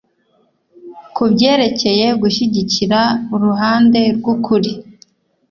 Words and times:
Ku 1.15 1.23
byerekeye 1.33 2.07
gushyigikira 2.21 2.99
uruhande 3.35 3.99
rw'ukuri 4.17 4.71